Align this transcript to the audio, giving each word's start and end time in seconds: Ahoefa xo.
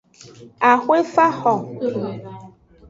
Ahoefa 0.71 1.25
xo. 1.39 1.53